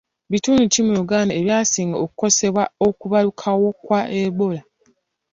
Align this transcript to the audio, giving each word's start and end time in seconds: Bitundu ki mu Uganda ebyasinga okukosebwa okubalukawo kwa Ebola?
Bitundu 0.31 0.63
ki 0.73 0.81
mu 0.87 0.93
Uganda 1.03 1.31
ebyasinga 1.39 1.95
okukosebwa 2.03 2.63
okubalukawo 2.87 3.67
kwa 3.83 4.01
Ebola? 4.21 4.61